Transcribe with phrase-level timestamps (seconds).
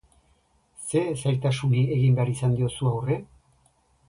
[0.85, 3.21] Zer zailtasuni egin behar izan diozu aurre?